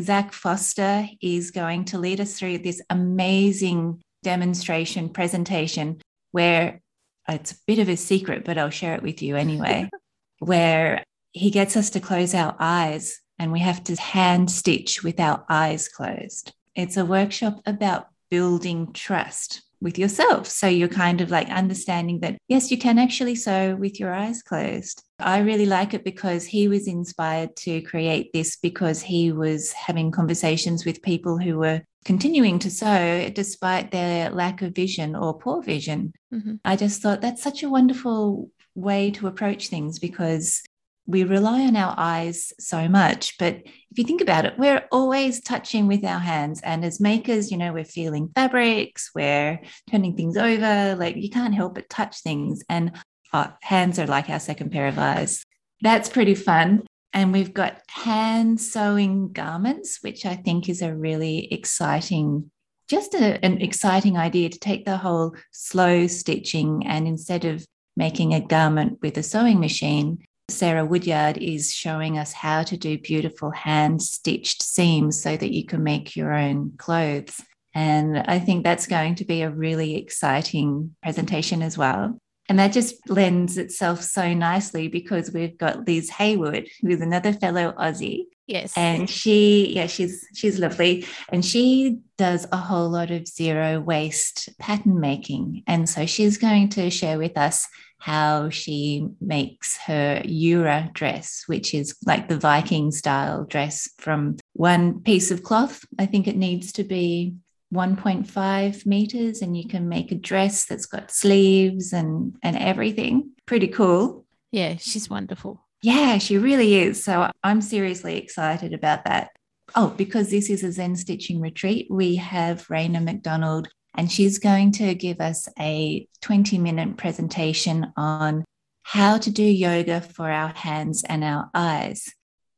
Zak 0.00 0.32
Foster 0.32 1.08
is 1.20 1.50
going 1.50 1.84
to 1.86 1.98
lead 1.98 2.20
us 2.20 2.38
through 2.38 2.58
this 2.58 2.82
amazing 2.90 4.02
demonstration 4.22 5.08
presentation 5.08 6.00
where 6.32 6.80
it's 7.28 7.52
a 7.52 7.56
bit 7.66 7.78
of 7.78 7.88
a 7.88 7.96
secret, 7.96 8.44
but 8.44 8.58
I'll 8.58 8.70
share 8.70 8.94
it 8.94 9.02
with 9.02 9.22
you 9.22 9.36
anyway, 9.36 9.88
where 10.40 11.04
he 11.32 11.50
gets 11.50 11.76
us 11.76 11.90
to 11.90 12.00
close 12.00 12.34
our 12.34 12.56
eyes 12.58 13.20
and 13.38 13.52
we 13.52 13.60
have 13.60 13.82
to 13.84 13.96
hand 13.96 14.50
stitch 14.50 15.02
with 15.02 15.20
our 15.20 15.44
eyes 15.48 15.88
closed. 15.88 16.52
It's 16.74 16.96
a 16.96 17.04
workshop 17.04 17.60
about 17.66 18.08
building 18.30 18.92
trust 18.92 19.62
with 19.80 19.98
yourself. 19.98 20.48
So 20.48 20.66
you're 20.66 20.88
kind 20.88 21.20
of 21.20 21.30
like 21.30 21.48
understanding 21.50 22.20
that, 22.20 22.38
yes, 22.48 22.70
you 22.70 22.78
can 22.78 22.98
actually 22.98 23.34
sew 23.34 23.76
with 23.76 24.00
your 24.00 24.12
eyes 24.12 24.42
closed. 24.42 25.02
I 25.18 25.38
really 25.40 25.66
like 25.66 25.94
it 25.94 26.04
because 26.04 26.44
he 26.44 26.66
was 26.66 26.88
inspired 26.88 27.54
to 27.56 27.82
create 27.82 28.32
this 28.32 28.56
because 28.56 29.02
he 29.02 29.30
was 29.30 29.72
having 29.72 30.10
conversations 30.10 30.84
with 30.84 31.02
people 31.02 31.38
who 31.38 31.58
were 31.58 31.82
continuing 32.04 32.58
to 32.60 32.70
sew 32.70 33.30
despite 33.30 33.90
their 33.90 34.30
lack 34.30 34.62
of 34.62 34.74
vision 34.74 35.14
or 35.14 35.38
poor 35.38 35.62
vision. 35.62 36.12
Mm-hmm. 36.32 36.54
I 36.64 36.76
just 36.76 37.02
thought 37.02 37.20
that's 37.20 37.42
such 37.42 37.62
a 37.62 37.68
wonderful 37.68 38.50
way 38.74 39.10
to 39.12 39.26
approach 39.26 39.68
things 39.68 39.98
because 39.98 40.62
we 41.06 41.24
rely 41.24 41.62
on 41.62 41.76
our 41.76 41.94
eyes 41.96 42.52
so 42.58 42.88
much. 42.88 43.36
But 43.38 43.56
if 43.56 43.98
you 43.98 44.04
think 44.04 44.20
about 44.20 44.46
it, 44.46 44.58
we're 44.58 44.86
always 44.90 45.40
touching 45.40 45.86
with 45.86 46.04
our 46.04 46.18
hands. 46.18 46.60
And 46.62 46.84
as 46.84 47.00
makers, 47.00 47.50
you 47.50 47.58
know, 47.58 47.72
we're 47.72 47.84
feeling 47.84 48.30
fabrics, 48.34 49.10
we're 49.14 49.60
turning 49.90 50.16
things 50.16 50.36
over. 50.36 50.96
Like 50.98 51.16
you 51.16 51.30
can't 51.30 51.54
help 51.54 51.74
but 51.74 51.90
touch 51.90 52.22
things. 52.22 52.62
And 52.68 52.92
our 53.32 53.56
hands 53.62 53.98
are 53.98 54.06
like 54.06 54.30
our 54.30 54.40
second 54.40 54.72
pair 54.72 54.86
of 54.86 54.98
eyes. 54.98 55.44
That's 55.82 56.08
pretty 56.08 56.34
fun. 56.34 56.86
And 57.12 57.32
we've 57.32 57.54
got 57.54 57.80
hand 57.88 58.60
sewing 58.60 59.32
garments, 59.32 59.98
which 60.00 60.26
I 60.26 60.34
think 60.34 60.68
is 60.68 60.82
a 60.82 60.94
really 60.94 61.52
exciting, 61.52 62.50
just 62.88 63.14
a, 63.14 63.44
an 63.44 63.60
exciting 63.60 64.16
idea 64.16 64.48
to 64.48 64.58
take 64.58 64.84
the 64.84 64.96
whole 64.96 65.36
slow 65.52 66.06
stitching 66.06 66.86
and 66.86 67.06
instead 67.06 67.44
of 67.44 67.64
making 67.96 68.34
a 68.34 68.40
garment 68.40 68.98
with 69.00 69.16
a 69.16 69.22
sewing 69.22 69.60
machine, 69.60 70.24
Sarah 70.48 70.84
Woodyard 70.84 71.38
is 71.38 71.72
showing 71.72 72.18
us 72.18 72.32
how 72.32 72.62
to 72.64 72.76
do 72.76 72.98
beautiful 72.98 73.50
hand 73.50 74.02
stitched 74.02 74.62
seams 74.62 75.20
so 75.22 75.36
that 75.36 75.54
you 75.54 75.64
can 75.64 75.82
make 75.82 76.16
your 76.16 76.32
own 76.32 76.72
clothes. 76.76 77.40
And 77.74 78.18
I 78.18 78.38
think 78.38 78.62
that's 78.62 78.86
going 78.86 79.16
to 79.16 79.24
be 79.24 79.42
a 79.42 79.50
really 79.50 79.96
exciting 79.96 80.94
presentation 81.02 81.62
as 81.62 81.76
well. 81.76 82.18
And 82.48 82.58
that 82.58 82.72
just 82.72 83.08
lends 83.08 83.56
itself 83.56 84.02
so 84.02 84.34
nicely 84.34 84.88
because 84.88 85.32
we've 85.32 85.56
got 85.56 85.88
Liz 85.88 86.10
Haywood, 86.10 86.68
who 86.82 86.88
is 86.90 87.00
another 87.00 87.32
fellow 87.32 87.72
Aussie, 87.78 88.24
Yes. 88.46 88.74
And 88.76 89.08
she, 89.08 89.72
yeah, 89.74 89.86
she's 89.86 90.26
she's 90.34 90.58
lovely. 90.58 91.06
And 91.30 91.44
she 91.44 92.00
does 92.18 92.46
a 92.52 92.58
whole 92.58 92.90
lot 92.90 93.10
of 93.10 93.26
zero 93.26 93.80
waste 93.80 94.50
pattern 94.58 95.00
making. 95.00 95.62
And 95.66 95.88
so 95.88 96.04
she's 96.04 96.36
going 96.36 96.68
to 96.70 96.90
share 96.90 97.16
with 97.16 97.38
us 97.38 97.66
how 98.04 98.50
she 98.50 99.08
makes 99.18 99.78
her 99.78 100.20
Jura 100.26 100.90
dress, 100.92 101.44
which 101.46 101.72
is 101.72 101.96
like 102.04 102.28
the 102.28 102.38
Viking 102.38 102.90
style 102.90 103.44
dress 103.44 103.88
from 103.96 104.36
one 104.52 105.00
piece 105.00 105.30
of 105.30 105.42
cloth. 105.42 105.86
I 105.98 106.04
think 106.04 106.28
it 106.28 106.36
needs 106.36 106.70
to 106.72 106.84
be 106.84 107.36
1.5 107.72 108.84
meters, 108.84 109.40
and 109.40 109.56
you 109.56 109.66
can 109.66 109.88
make 109.88 110.12
a 110.12 110.16
dress 110.16 110.66
that's 110.66 110.84
got 110.84 111.10
sleeves 111.10 111.94
and, 111.94 112.36
and 112.42 112.58
everything. 112.58 113.30
Pretty 113.46 113.68
cool. 113.68 114.26
Yeah, 114.52 114.76
she's 114.76 115.08
wonderful. 115.08 115.64
Yeah, 115.80 116.18
she 116.18 116.36
really 116.36 116.74
is. 116.74 117.02
So 117.02 117.30
I'm 117.42 117.62
seriously 117.62 118.18
excited 118.18 118.74
about 118.74 119.06
that. 119.06 119.30
Oh, 119.74 119.94
because 119.96 120.28
this 120.28 120.50
is 120.50 120.62
a 120.62 120.72
Zen 120.72 120.96
stitching 120.96 121.40
retreat, 121.40 121.86
we 121.88 122.16
have 122.16 122.66
Raina 122.68 123.02
McDonald 123.02 123.68
and 123.94 124.10
she's 124.10 124.38
going 124.38 124.72
to 124.72 124.94
give 124.94 125.20
us 125.20 125.48
a 125.58 126.06
20 126.22 126.58
minute 126.58 126.96
presentation 126.96 127.92
on 127.96 128.44
how 128.82 129.18
to 129.18 129.30
do 129.30 129.42
yoga 129.42 130.00
for 130.00 130.30
our 130.30 130.48
hands 130.48 131.04
and 131.08 131.24
our 131.24 131.50
eyes. 131.54 132.12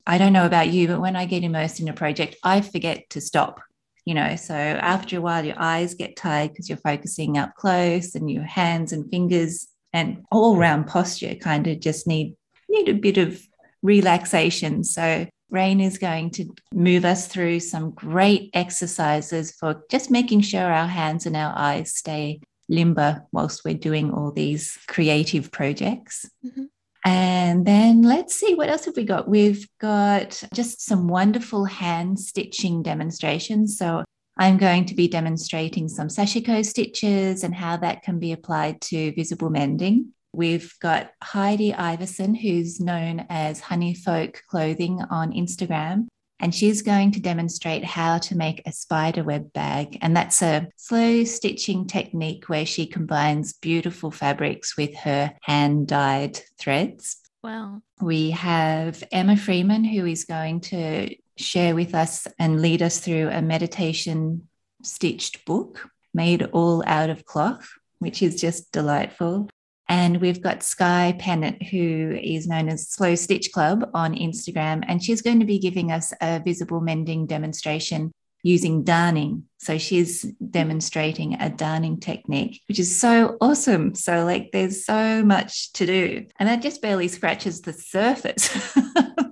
I 0.07 0.19
don't 0.19 0.33
know 0.33 0.47
about 0.47 0.69
you, 0.69 0.89
but 0.89 1.01
when 1.01 1.17
I 1.17 1.27
get 1.27 1.43
immersed 1.43 1.81
in 1.81 1.89
a 1.89 1.93
project, 1.93 2.37
I 2.43 2.61
forget 2.61 3.11
to 3.11 3.21
stop. 3.21 3.61
You 4.05 4.15
know, 4.15 4.37
so 4.37 4.55
after 4.55 5.19
a 5.19 5.21
while, 5.21 5.45
your 5.45 5.59
eyes 5.59 5.95
get 5.95 6.17
tired 6.17 6.53
because 6.53 6.69
you're 6.69 6.79
focusing 6.79 7.39
up 7.39 7.55
close, 7.57 8.15
and 8.15 8.31
your 8.31 8.45
hands 8.45 8.93
and 8.93 9.11
fingers 9.11 9.67
and 9.93 10.25
all 10.31 10.57
round 10.57 10.87
posture 10.87 11.35
kind 11.35 11.67
of 11.67 11.81
just 11.81 12.07
need 12.07 12.37
need 12.69 12.89
a 12.89 12.95
bit 12.95 13.19
of 13.19 13.41
relaxation. 13.83 14.85
So 14.85 15.27
Rain 15.51 15.81
is 15.81 15.99
going 15.99 16.31
to 16.33 16.53
move 16.73 17.05
us 17.05 17.29
through 17.29 17.61
some 17.61 17.91
great 17.93 18.51
exercises 18.53 19.53
for 19.53 19.85
just 19.91 20.11
making 20.11 20.41
sure 20.41 20.73
our 20.73 20.89
hands 20.89 21.27
and 21.27 21.37
our 21.37 21.53
eyes 21.57 21.95
stay 21.95 22.41
limber 22.69 23.25
whilst 23.33 23.65
we're 23.65 23.75
doing 23.75 24.11
all 24.11 24.33
these 24.33 24.77
creative 24.89 25.53
projects. 25.53 26.29
Mm-hmm. 26.45 26.65
And 27.05 27.65
then 27.65 28.03
let's 28.03 28.35
see 28.35 28.55
what 28.55 28.69
else 28.69 28.87
have 28.87 28.97
we 28.97 29.05
got. 29.05 29.29
We've 29.29 29.69
got 29.81 30.43
just 30.53 30.81
some 30.81 31.07
wonderful 31.07 31.65
hand 31.65 32.19
stitching 32.19 32.83
demonstrations. 32.83 33.79
So 33.79 34.03
I'm 34.37 34.59
going 34.59 34.87
to 34.87 34.95
be 34.97 35.07
demonstrating 35.07 35.89
some 35.89 36.09
sashiko 36.09 36.67
stitches 36.67 37.45
and 37.45 37.55
how 37.55 37.77
that 37.77 38.03
can 38.03 38.19
be 38.19 38.33
applied 38.33 38.81
to 38.83 39.13
visible 39.15 39.51
mending. 39.51 40.13
We've 40.37 40.71
got 40.83 41.13
Heidi 41.23 41.73
Iverson, 41.73 42.35
who's 42.35 42.79
known 42.79 43.25
as 43.31 43.59
Honey 43.59 43.95
Folk 43.95 44.43
Clothing 44.51 45.01
on 45.09 45.33
Instagram. 45.33 46.09
And 46.39 46.55
she's 46.55 46.83
going 46.83 47.13
to 47.13 47.21
demonstrate 47.21 47.87
how 47.87 48.19
to 48.19 48.37
make 48.37 48.61
a 48.67 48.73
spider 48.73 49.25
web 49.25 49.51
bag. 49.55 49.97
And 50.03 50.15
that's 50.15 50.43
a 50.43 50.69
slow 50.77 51.25
stitching 51.25 51.87
technique 51.87 52.51
where 52.51 52.67
she 52.67 52.87
combines 52.87 53.55
beautiful 53.55 54.11
fabrics 54.11 54.77
with 54.77 54.95
her 54.97 55.33
hand 55.41 55.89
dyed 55.89 56.39
threads. 56.59 57.17
Wow. 57.43 57.81
We 58.03 58.33
have 58.33 59.03
Emma 59.11 59.39
Freeman, 59.39 59.85
who 59.85 60.05
is 60.05 60.27
going 60.27 60.61
to 60.73 61.17
share 61.39 61.75
with 61.75 61.95
us 61.95 62.27
and 62.39 62.61
lead 62.61 62.83
us 62.83 62.99
through 62.99 63.31
a 63.31 63.41
meditation 63.41 64.49
stitched 64.83 65.47
book 65.47 65.89
made 66.13 66.43
all 66.53 66.83
out 66.87 67.09
of 67.09 67.25
cloth, 67.25 67.71
which 68.01 68.23
is 68.23 68.39
just 68.39 68.71
delightful. 68.73 69.49
And 69.89 70.21
we've 70.21 70.43
got 70.43 70.63
Sky 70.63 71.15
Pennant, 71.19 71.63
who 71.63 72.19
is 72.21 72.49
known 72.49 72.69
as 72.69 72.89
Slow 72.89 73.15
Stitch 73.15 73.53
Club 73.53 73.89
on 73.95 74.15
Instagram. 74.15 74.85
And 74.89 75.03
she's 75.03 75.23
going 75.23 75.41
to 75.41 75.47
be 75.47 75.59
giving 75.59 75.93
us 75.93 76.13
a 76.21 76.41
visible 76.41 76.81
mending 76.81 77.27
demonstration 77.27 78.13
using 78.43 78.85
darning. 78.85 79.45
So 79.59 79.79
she's 79.79 80.23
demonstrating 80.23 81.35
a 81.41 81.51
darning 81.51 81.99
technique, 81.99 82.63
which 82.69 82.79
is 82.79 83.01
so 83.01 83.37
awesome. 83.41 83.95
So, 83.95 84.25
like, 84.25 84.51
there's 84.53 84.85
so 84.85 85.25
much 85.25 85.73
to 85.75 85.87
do. 85.87 86.27
And 86.39 86.49
that 86.49 86.63
just 86.63 86.83
barely 86.83 87.09
scratches 87.09 87.61
the 87.61 87.73
surface. 87.73 88.51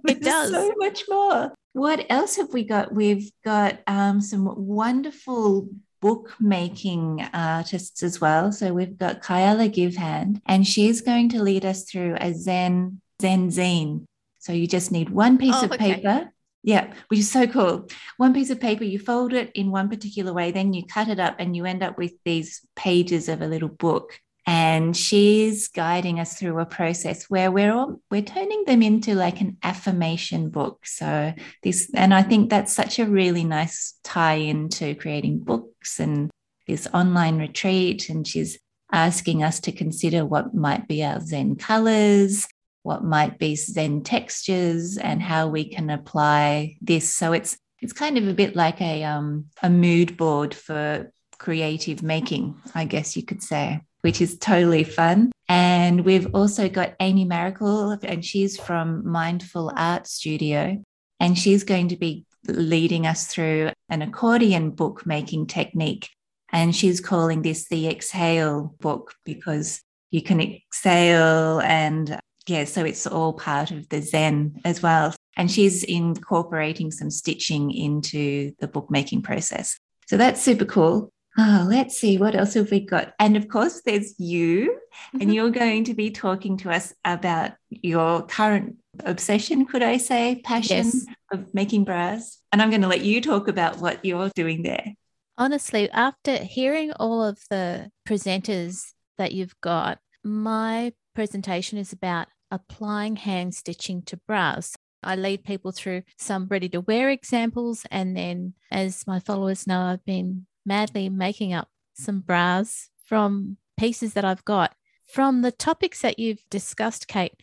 it 0.08 0.20
does. 0.20 0.50
So 0.50 0.73
much 0.78 1.04
more. 1.08 1.52
What 1.75 2.06
else 2.11 2.37
have 2.37 2.52
we 2.52 2.64
got? 2.64 2.94
We've 2.94 3.30
got 3.44 3.80
um, 3.87 4.20
some 4.20 4.52
wonderful 4.56 5.68
bookmaking 6.04 7.23
uh, 7.23 7.30
artists 7.32 8.02
as 8.02 8.20
well. 8.20 8.52
So 8.52 8.75
we've 8.75 8.99
got 8.99 9.23
Kyla 9.23 9.70
Givehand, 9.70 10.42
and 10.44 10.66
she's 10.66 11.00
going 11.00 11.30
to 11.30 11.42
lead 11.42 11.64
us 11.64 11.84
through 11.84 12.16
a 12.20 12.34
Zen 12.34 13.00
Zen 13.23 13.49
zine. 13.49 14.04
So 14.38 14.52
you 14.52 14.66
just 14.66 14.92
need 14.92 15.08
one 15.08 15.38
piece 15.38 15.54
oh, 15.56 15.64
of 15.64 15.73
okay. 15.73 15.94
paper. 15.94 16.30
Yeah, 16.62 16.92
which 17.08 17.20
is 17.20 17.30
so 17.30 17.46
cool. 17.46 17.88
One 18.18 18.34
piece 18.34 18.50
of 18.50 18.61
paper, 18.61 18.84
you 18.84 18.99
fold 18.99 19.32
it 19.32 19.50
in 19.54 19.70
one 19.70 19.88
particular 19.88 20.34
way, 20.34 20.50
then 20.50 20.75
you 20.75 20.84
cut 20.87 21.08
it 21.08 21.18
up, 21.18 21.37
and 21.38 21.56
you 21.56 21.64
end 21.64 21.82
up 21.82 21.96
with 21.96 22.12
these 22.26 22.61
pages 22.76 23.30
of 23.30 23.40
a 23.40 23.46
little 23.46 23.70
book 23.70 24.20
and 24.47 24.97
she's 24.97 25.69
guiding 25.69 26.21
us 26.21 26.39
through 26.39 26.59
a 26.59 26.67
process 26.67 27.31
where 27.31 27.51
we're 27.51 27.73
all, 27.73 28.01
we're 28.11 28.23
turning 28.23 28.65
them 28.67 28.83
into 28.83 29.15
like 29.15 29.41
an 29.41 29.57
affirmation 29.63 30.51
book. 30.51 30.87
So 30.87 31.33
this 31.63 31.91
and 31.95 32.13
i 32.13 32.23
think 32.23 32.51
that's 32.51 32.73
such 32.73 32.99
a 32.99 33.07
really 33.07 33.45
nice 33.45 33.95
tie 34.05 34.35
into 34.35 34.95
creating 34.95 35.41
books 35.41 35.99
and 36.01 36.31
this 36.67 36.87
online 36.93 37.39
retreat. 37.39 38.09
And 38.09 38.27
she's 38.27 38.59
asking 38.93 39.43
us 39.43 39.61
to 39.61 39.73
consider 39.73 40.25
what 40.25 40.55
might 40.55 40.87
be 40.89 41.03
our 41.05 41.21
zen 41.21 41.57
colors 41.57 42.47
what 42.83 43.03
might 43.03 43.39
be 43.39 43.57
zen 43.57 44.03
textures 44.03 44.99
and 44.99 45.23
how 45.23 45.49
we 45.49 45.65
can 45.65 45.89
apply 45.89 46.77
this. 46.83 47.09
So 47.09 47.33
it's 47.33 47.57
it's 47.81 47.93
kind 47.93 48.17
of 48.17 48.27
a 48.27 48.35
bit 48.35 48.57
like 48.57 48.81
a 48.81 49.05
um 49.05 49.47
a 49.63 49.69
mood 49.69 50.17
board 50.17 50.55
for 50.55 51.13
creative 51.39 52.03
making 52.03 52.55
i 52.75 52.85
guess 52.85 53.17
you 53.17 53.23
could 53.23 53.43
say 53.43 53.81
which 54.04 54.20
is 54.20 54.37
totally 54.37 54.84
fun. 54.84 55.32
And 55.49 56.04
we've 56.04 56.34
also 56.34 56.68
got 56.68 56.94
Amy 57.00 57.25
Maricle, 57.25 57.99
and 58.04 58.23
she's 58.23 58.61
from 58.61 59.08
Mindful 59.08 59.73
Art 59.75 60.06
Studio. 60.06 60.84
And 61.20 61.38
she's 61.38 61.64
going 61.64 61.88
to 61.88 61.96
be 61.96 62.26
leading 62.46 63.06
us 63.06 63.26
through 63.26 63.70
an 63.88 64.02
accordion 64.02 64.73
bookmaking 64.73 65.46
technique. 65.46 66.11
And 66.52 66.76
she's 66.76 67.00
calling 67.00 67.40
this 67.40 67.66
the 67.68 67.88
exhale 67.88 68.75
book 68.78 69.14
because 69.25 69.80
you 70.11 70.20
can 70.20 70.38
exhale 70.38 71.61
and 71.61 72.20
yeah, 72.46 72.64
so 72.64 72.84
it's 72.84 73.06
all 73.06 73.32
part 73.32 73.70
of 73.70 73.88
the 73.88 74.02
Zen 74.02 74.61
as 74.66 74.82
well. 74.82 75.14
And 75.34 75.50
she's 75.50 75.82
incorporating 75.82 76.90
some 76.90 77.11
stitching 77.11 77.70
into 77.70 78.52
the 78.61 78.68
bookmaking 78.68 79.23
process. 79.23 79.78
So 80.06 80.18
that's 80.18 80.42
super 80.42 80.66
cool. 80.66 81.11
Oh, 81.37 81.67
let's 81.69 81.99
see, 81.99 82.17
what 82.17 82.37
else 82.37 82.55
have 82.55 82.71
we 82.71 82.81
got? 82.81 83.12
And 83.19 83.37
of 83.37 83.49
course, 83.49 83.83
there's 83.85 84.14
you, 84.19 84.79
mm-hmm. 85.09 85.21
and 85.21 85.35
you're 85.35 85.50
going 85.50 85.85
to 85.85 85.95
be 85.95 86.11
talking 86.11 86.57
to 86.59 86.71
us 86.71 86.95
about 87.05 87.53
your 87.71 88.23
current 88.26 88.76
obsession, 89.05 89.67
could 89.67 89.83
I 89.83 89.97
say, 89.97 90.41
passion 90.45 90.87
yes. 90.87 91.07
of 91.33 91.53
making 91.53 91.85
bras. 91.85 92.41
And 92.53 92.62
I'm 92.62 92.71
going 92.71 92.83
to 92.83 92.88
let 92.88 93.05
you 93.05 93.21
talk 93.21 93.49
about 93.49 93.79
what 93.79 94.05
you're 94.05 94.31
doing 94.37 94.62
there. 94.62 94.95
Honestly, 95.37 95.91
after 95.91 96.37
hearing 96.37 96.93
all 96.93 97.25
of 97.25 97.38
the 97.50 97.91
presenters 98.09 98.93
that 99.19 99.33
you've 99.33 99.61
got, 99.61 99.99
my 100.23 100.93
presentation 101.17 101.79
is 101.79 101.93
about 101.93 102.29
applying 102.53 103.17
hand 103.17 103.57
stitching 103.57 104.03
to 104.03 104.21
bras. 104.29 104.76
I 105.03 105.17
lead 105.17 105.43
people 105.43 105.73
through 105.73 106.03
some 106.17 106.47
ready 106.49 106.69
to 106.71 106.81
wear 106.81 107.11
examples. 107.11 107.85
And 107.91 108.17
then, 108.17 108.55
as 108.71 109.05
my 109.09 109.19
followers 109.19 109.67
know, 109.67 109.81
I've 109.81 110.05
been 110.05 110.47
madly 110.64 111.09
making 111.09 111.52
up 111.52 111.68
some 111.94 112.21
bras 112.21 112.90
from 113.04 113.56
pieces 113.76 114.14
that 114.14 114.25
I've 114.25 114.44
got. 114.44 114.75
From 115.06 115.42
the 115.42 115.52
topics 115.52 116.00
that 116.00 116.18
you've 116.18 116.42
discussed, 116.50 117.09
Kate, 117.09 117.35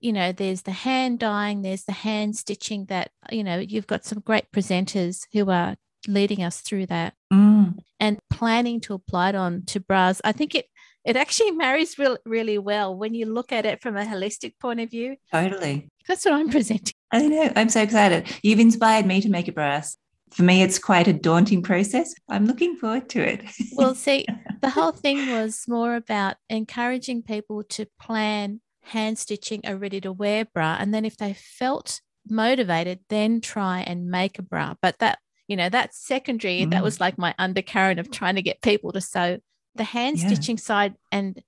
you 0.00 0.12
know, 0.12 0.32
there's 0.32 0.62
the 0.62 0.70
hand 0.72 1.18
dyeing, 1.18 1.62
there's 1.62 1.84
the 1.84 1.92
hand 1.92 2.36
stitching 2.36 2.86
that, 2.86 3.10
you 3.30 3.44
know, 3.44 3.58
you've 3.58 3.86
got 3.86 4.04
some 4.04 4.20
great 4.20 4.50
presenters 4.50 5.26
who 5.32 5.50
are 5.50 5.76
leading 6.08 6.42
us 6.42 6.60
through 6.60 6.86
that 6.86 7.14
mm. 7.32 7.78
and 7.98 8.18
planning 8.30 8.80
to 8.80 8.94
apply 8.94 9.30
it 9.30 9.34
on 9.34 9.64
to 9.66 9.80
bras. 9.80 10.20
I 10.24 10.32
think 10.32 10.54
it 10.54 10.66
it 11.04 11.16
actually 11.16 11.50
marries 11.52 11.98
real, 11.98 12.18
really 12.24 12.58
well 12.58 12.96
when 12.96 13.14
you 13.14 13.26
look 13.26 13.52
at 13.52 13.66
it 13.66 13.82
from 13.82 13.96
a 13.96 14.04
holistic 14.04 14.58
point 14.58 14.80
of 14.80 14.90
view. 14.90 15.16
Totally. 15.30 15.88
That's 16.08 16.24
what 16.24 16.34
I'm 16.34 16.50
presenting. 16.50 16.94
I 17.12 17.26
know. 17.26 17.52
I'm 17.56 17.68
so 17.68 17.82
excited. 17.82 18.26
You've 18.42 18.60
inspired 18.60 19.06
me 19.06 19.20
to 19.20 19.28
make 19.28 19.48
a 19.48 19.52
brass 19.52 19.96
for 20.30 20.42
me, 20.42 20.62
it's 20.62 20.78
quite 20.78 21.08
a 21.08 21.12
daunting 21.12 21.62
process. 21.62 22.14
I'm 22.28 22.46
looking 22.46 22.76
forward 22.76 23.08
to 23.10 23.20
it. 23.20 23.44
well, 23.72 23.94
see, 24.06 24.26
the 24.60 24.70
whole 24.70 24.92
thing 24.92 25.30
was 25.30 25.64
more 25.66 25.94
about 25.96 26.36
encouraging 26.48 27.22
people 27.22 27.62
to 27.64 27.86
plan 28.00 28.60
hand 28.82 29.18
stitching 29.18 29.60
a 29.64 29.76
ready 29.76 30.00
to 30.00 30.12
wear 30.12 30.44
bra. 30.44 30.76
And 30.78 30.94
then 30.94 31.04
if 31.04 31.16
they 31.16 31.34
felt 31.34 32.00
motivated, 32.28 33.00
then 33.08 33.40
try 33.40 33.80
and 33.80 34.10
make 34.10 34.38
a 34.38 34.42
bra. 34.42 34.74
But 34.80 34.98
that, 34.98 35.18
you 35.48 35.56
know, 35.56 35.68
that's 35.68 35.98
secondary. 35.98 36.62
Mm. 36.62 36.70
That 36.70 36.82
was 36.82 37.00
like 37.00 37.18
my 37.18 37.34
undercurrent 37.38 38.00
of 38.00 38.10
trying 38.10 38.36
to 38.36 38.42
get 38.42 38.62
people 38.62 38.92
to 38.92 39.00
sew 39.00 39.38
the 39.74 39.84
hand 39.84 40.18
yeah. 40.18 40.28
stitching 40.28 40.58
side 40.58 40.94
and 41.12 41.42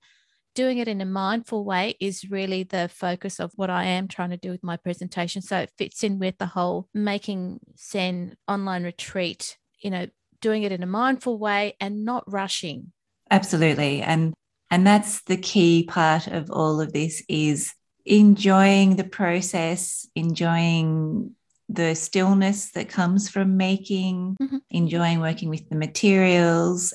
doing 0.55 0.77
it 0.77 0.87
in 0.87 1.01
a 1.01 1.05
mindful 1.05 1.63
way 1.63 1.95
is 1.99 2.29
really 2.29 2.63
the 2.63 2.89
focus 2.89 3.39
of 3.39 3.51
what 3.55 3.69
I 3.69 3.85
am 3.85 4.07
trying 4.07 4.29
to 4.31 4.37
do 4.37 4.51
with 4.51 4.63
my 4.63 4.77
presentation. 4.77 5.41
So 5.41 5.57
it 5.59 5.71
fits 5.77 6.03
in 6.03 6.19
with 6.19 6.37
the 6.37 6.45
whole 6.45 6.87
making 6.93 7.59
Zen 7.79 8.35
online 8.47 8.83
retreat, 8.83 9.57
you 9.79 9.89
know, 9.89 10.07
doing 10.41 10.63
it 10.63 10.71
in 10.71 10.83
a 10.83 10.87
mindful 10.87 11.37
way 11.37 11.75
and 11.79 12.05
not 12.05 12.23
rushing. 12.31 12.91
Absolutely. 13.31 14.01
And 14.01 14.33
and 14.69 14.87
that's 14.87 15.21
the 15.23 15.37
key 15.37 15.85
part 15.87 16.27
of 16.27 16.49
all 16.49 16.81
of 16.81 16.93
this 16.93 17.23
is 17.29 17.73
enjoying 18.05 18.95
the 18.95 19.03
process, 19.03 20.07
enjoying 20.15 21.35
the 21.69 21.95
stillness 21.95 22.71
that 22.71 22.89
comes 22.89 23.29
from 23.29 23.55
making, 23.55 24.35
mm-hmm. 24.41 24.57
enjoying 24.69 25.19
working 25.19 25.49
with 25.49 25.69
the 25.69 25.75
materials. 25.75 26.93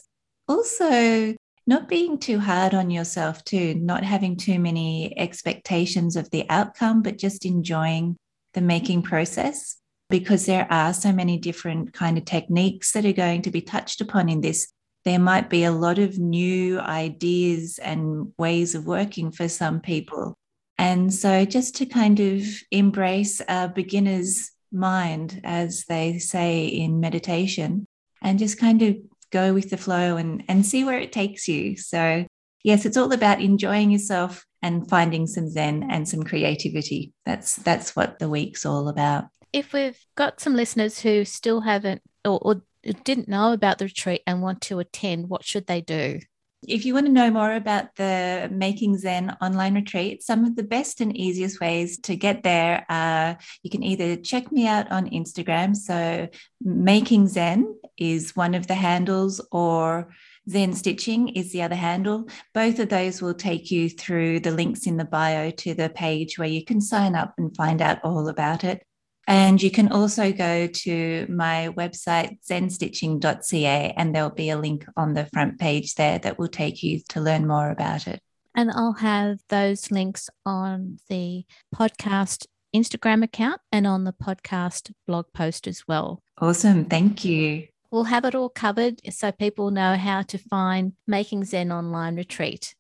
Also, 0.48 1.34
not 1.68 1.86
being 1.86 2.18
too 2.18 2.38
hard 2.38 2.72
on 2.72 2.88
yourself, 2.90 3.44
too, 3.44 3.74
not 3.74 4.02
having 4.02 4.36
too 4.36 4.58
many 4.58 5.12
expectations 5.18 6.16
of 6.16 6.30
the 6.30 6.46
outcome, 6.48 7.02
but 7.02 7.18
just 7.18 7.44
enjoying 7.44 8.16
the 8.54 8.62
making 8.62 9.02
process 9.02 9.76
because 10.08 10.46
there 10.46 10.66
are 10.70 10.94
so 10.94 11.12
many 11.12 11.36
different 11.36 11.92
kind 11.92 12.16
of 12.16 12.24
techniques 12.24 12.92
that 12.92 13.04
are 13.04 13.12
going 13.12 13.42
to 13.42 13.50
be 13.50 13.60
touched 13.60 14.00
upon 14.00 14.30
in 14.30 14.40
this. 14.40 14.72
There 15.04 15.18
might 15.18 15.50
be 15.50 15.64
a 15.64 15.70
lot 15.70 15.98
of 15.98 16.18
new 16.18 16.80
ideas 16.80 17.78
and 17.78 18.32
ways 18.38 18.74
of 18.74 18.86
working 18.86 19.30
for 19.30 19.46
some 19.46 19.82
people. 19.82 20.38
And 20.78 21.12
so 21.12 21.44
just 21.44 21.76
to 21.76 21.86
kind 21.86 22.18
of 22.18 22.44
embrace 22.70 23.42
a 23.46 23.68
beginner's 23.68 24.52
mind, 24.72 25.42
as 25.44 25.84
they 25.84 26.18
say 26.18 26.64
in 26.64 26.98
meditation, 26.98 27.84
and 28.22 28.38
just 28.38 28.58
kind 28.58 28.80
of 28.80 28.96
go 29.30 29.52
with 29.52 29.70
the 29.70 29.76
flow 29.76 30.16
and, 30.16 30.44
and 30.48 30.64
see 30.64 30.84
where 30.84 30.98
it 30.98 31.12
takes 31.12 31.48
you. 31.48 31.76
So, 31.76 32.26
yes, 32.62 32.84
it's 32.84 32.96
all 32.96 33.12
about 33.12 33.40
enjoying 33.40 33.90
yourself 33.90 34.44
and 34.62 34.88
finding 34.88 35.26
some 35.26 35.48
zen 35.48 35.88
and 35.90 36.08
some 36.08 36.22
creativity. 36.22 37.12
That's 37.24 37.56
that's 37.56 37.94
what 37.94 38.18
the 38.18 38.28
week's 38.28 38.66
all 38.66 38.88
about. 38.88 39.26
If 39.52 39.72
we've 39.72 39.98
got 40.16 40.40
some 40.40 40.54
listeners 40.54 41.00
who 41.00 41.24
still 41.24 41.60
haven't 41.62 42.02
or, 42.24 42.38
or 42.42 42.62
didn't 43.04 43.28
know 43.28 43.52
about 43.52 43.78
the 43.78 43.86
retreat 43.86 44.22
and 44.26 44.42
want 44.42 44.60
to 44.62 44.78
attend, 44.78 45.28
what 45.28 45.44
should 45.44 45.66
they 45.66 45.80
do? 45.80 46.20
If 46.66 46.84
you 46.84 46.92
want 46.92 47.06
to 47.06 47.12
know 47.12 47.30
more 47.30 47.54
about 47.54 47.94
the 47.94 48.48
Making 48.52 48.98
Zen 48.98 49.36
online 49.40 49.76
retreat, 49.76 50.24
some 50.24 50.44
of 50.44 50.56
the 50.56 50.64
best 50.64 51.00
and 51.00 51.16
easiest 51.16 51.60
ways 51.60 51.98
to 52.00 52.16
get 52.16 52.42
there 52.42 52.84
are 52.88 53.38
you 53.62 53.70
can 53.70 53.84
either 53.84 54.16
check 54.16 54.50
me 54.50 54.66
out 54.66 54.90
on 54.90 55.08
Instagram. 55.10 55.76
So, 55.76 56.28
Making 56.60 57.28
Zen 57.28 57.76
is 57.98 58.36
one 58.36 58.54
of 58.54 58.66
the 58.66 58.74
handles, 58.74 59.40
or 59.52 60.08
Zen 60.48 60.72
Stitching 60.72 61.28
is 61.28 61.52
the 61.52 61.62
other 61.62 61.74
handle. 61.74 62.28
Both 62.54 62.78
of 62.78 62.88
those 62.88 63.20
will 63.20 63.34
take 63.34 63.70
you 63.70 63.90
through 63.90 64.40
the 64.40 64.50
links 64.50 64.86
in 64.86 64.96
the 64.96 65.04
bio 65.04 65.50
to 65.50 65.74
the 65.74 65.90
page 65.90 66.38
where 66.38 66.48
you 66.48 66.64
can 66.64 66.80
sign 66.80 67.14
up 67.14 67.34
and 67.38 67.54
find 67.56 67.82
out 67.82 67.98
all 68.02 68.28
about 68.28 68.64
it. 68.64 68.82
And 69.26 69.62
you 69.62 69.70
can 69.70 69.92
also 69.92 70.32
go 70.32 70.66
to 70.66 71.26
my 71.28 71.68
website, 71.76 72.38
zenstitching.ca, 72.48 73.92
and 73.94 74.14
there'll 74.14 74.30
be 74.30 74.48
a 74.48 74.56
link 74.56 74.86
on 74.96 75.12
the 75.12 75.26
front 75.26 75.58
page 75.58 75.96
there 75.96 76.18
that 76.20 76.38
will 76.38 76.48
take 76.48 76.82
you 76.82 77.00
to 77.10 77.20
learn 77.20 77.46
more 77.46 77.70
about 77.70 78.06
it. 78.08 78.22
And 78.54 78.70
I'll 78.70 78.94
have 78.94 79.40
those 79.50 79.90
links 79.90 80.30
on 80.46 80.98
the 81.10 81.44
podcast 81.74 82.46
Instagram 82.74 83.22
account 83.22 83.60
and 83.70 83.86
on 83.86 84.04
the 84.04 84.12
podcast 84.12 84.92
blog 85.06 85.26
post 85.34 85.66
as 85.66 85.86
well. 85.86 86.22
Awesome. 86.38 86.86
Thank 86.86 87.24
you. 87.24 87.68
We'll 87.90 88.04
have 88.04 88.24
it 88.24 88.34
all 88.34 88.50
covered 88.50 89.00
so 89.10 89.32
people 89.32 89.70
know 89.70 89.96
how 89.96 90.22
to 90.22 90.38
find 90.38 90.92
Making 91.06 91.44
Zen 91.44 91.72
Online 91.72 92.16
Retreat. 92.16 92.74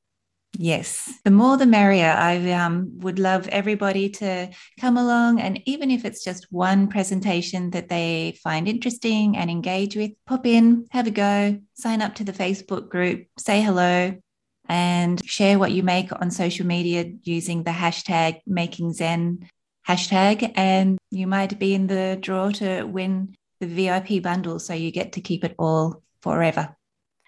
Yes, 0.56 1.12
the 1.24 1.30
more 1.30 1.56
the 1.56 1.66
merrier. 1.66 2.10
I 2.10 2.52
um, 2.52 2.98
would 3.00 3.18
love 3.18 3.48
everybody 3.48 4.08
to 4.10 4.50
come 4.80 4.96
along, 4.96 5.40
and 5.40 5.60
even 5.66 5.90
if 5.90 6.04
it's 6.04 6.24
just 6.24 6.46
one 6.50 6.88
presentation 6.88 7.70
that 7.70 7.88
they 7.88 8.36
find 8.42 8.66
interesting 8.66 9.36
and 9.36 9.50
engage 9.50 9.94
with, 9.94 10.12
pop 10.26 10.46
in, 10.46 10.86
have 10.90 11.06
a 11.06 11.10
go, 11.10 11.58
sign 11.74 12.02
up 12.02 12.14
to 12.16 12.24
the 12.24 12.32
Facebook 12.32 12.88
group, 12.88 13.26
say 13.38 13.62
hello, 13.62 14.14
and 14.68 15.24
share 15.24 15.58
what 15.58 15.72
you 15.72 15.82
make 15.82 16.10
on 16.20 16.30
social 16.30 16.66
media 16.66 17.12
using 17.22 17.62
the 17.62 17.70
hashtag 17.70 18.40
Making 18.46 18.92
Zen 18.92 19.48
hashtag, 19.86 20.52
and 20.56 20.98
you 21.10 21.26
might 21.26 21.58
be 21.58 21.74
in 21.74 21.86
the 21.86 22.18
draw 22.20 22.50
to 22.52 22.84
win 22.84 23.34
the 23.60 23.66
VIP 23.66 24.22
bundle, 24.22 24.58
so 24.58 24.74
you 24.74 24.90
get 24.90 25.12
to 25.12 25.20
keep 25.20 25.44
it 25.44 25.54
all 25.58 26.02
forever. 26.20 26.76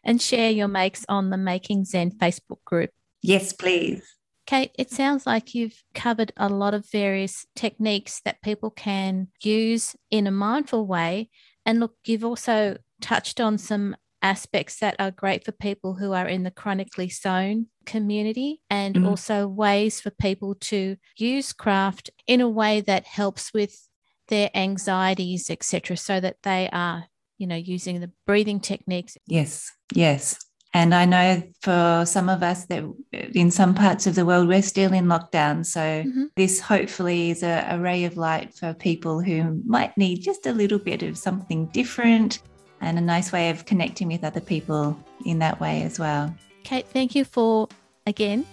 And 0.04 0.20
share 0.20 0.50
your 0.50 0.68
makes 0.68 1.04
on 1.08 1.30
the 1.30 1.36
Making 1.36 1.84
Zen 1.84 2.12
Facebook 2.12 2.64
group. 2.64 2.90
Yes, 3.22 3.52
please. 3.52 4.16
Kate, 4.46 4.72
it 4.78 4.90
sounds 4.90 5.26
like 5.26 5.54
you've 5.54 5.82
covered 5.94 6.32
a 6.36 6.48
lot 6.48 6.74
of 6.74 6.90
various 6.90 7.46
techniques 7.54 8.20
that 8.24 8.42
people 8.42 8.70
can 8.70 9.28
use 9.42 9.94
in 10.10 10.26
a 10.26 10.32
mindful 10.32 10.86
way. 10.86 11.28
And 11.66 11.78
look, 11.78 11.94
you've 12.04 12.24
also 12.24 12.78
touched 13.00 13.40
on 13.40 13.58
some 13.58 13.94
aspects 14.22 14.78
that 14.78 14.96
are 14.98 15.10
great 15.10 15.44
for 15.44 15.52
people 15.52 15.94
who 15.94 16.12
are 16.12 16.28
in 16.28 16.42
the 16.42 16.50
chronically 16.50 17.08
sewn 17.08 17.66
community 17.86 18.60
and 18.68 18.94
mm 18.94 19.06
also 19.10 19.48
ways 19.48 20.00
for 20.00 20.10
people 20.10 20.54
to 20.54 20.94
use 21.16 21.52
craft 21.52 22.10
in 22.26 22.40
a 22.40 22.48
way 22.48 22.80
that 22.80 23.06
helps 23.06 23.52
with 23.52 23.88
their 24.30 24.50
anxieties 24.54 25.50
etc 25.50 25.96
so 25.96 26.20
that 26.20 26.36
they 26.42 26.68
are 26.72 27.04
you 27.38 27.46
know 27.46 27.56
using 27.56 28.00
the 28.00 28.10
breathing 28.26 28.60
techniques 28.60 29.16
yes 29.26 29.70
yes 29.92 30.38
and 30.72 30.94
I 30.94 31.04
know 31.04 31.42
for 31.62 32.04
some 32.06 32.28
of 32.28 32.42
us 32.42 32.66
that 32.66 32.84
in 33.12 33.50
some 33.50 33.74
parts 33.74 34.06
of 34.06 34.14
the 34.14 34.24
world, 34.24 34.46
we're 34.46 34.62
still 34.62 34.92
in 34.92 35.06
lockdown. 35.06 35.66
So 35.66 35.80
mm-hmm. 35.80 36.24
this 36.36 36.60
hopefully 36.60 37.30
is 37.30 37.42
a, 37.42 37.66
a 37.70 37.78
ray 37.80 38.04
of 38.04 38.16
light 38.16 38.54
for 38.54 38.72
people 38.72 39.20
who 39.20 39.60
might 39.66 39.96
need 39.98 40.20
just 40.20 40.46
a 40.46 40.52
little 40.52 40.78
bit 40.78 41.02
of 41.02 41.18
something 41.18 41.66
different 41.66 42.42
and 42.80 42.98
a 42.98 43.00
nice 43.00 43.32
way 43.32 43.50
of 43.50 43.66
connecting 43.66 44.08
with 44.08 44.22
other 44.22 44.40
people 44.40 44.96
in 45.26 45.40
that 45.40 45.60
way 45.60 45.82
as 45.82 45.98
well. 45.98 46.32
Kate, 46.62 46.86
thank 46.86 47.14
you 47.14 47.24
for 47.24 47.68
again 48.06 48.46